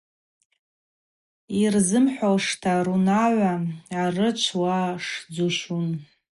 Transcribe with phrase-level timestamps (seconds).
[1.59, 3.53] Йырзымхӏвушта рунагӏва
[4.01, 5.87] арычвуашдзущун.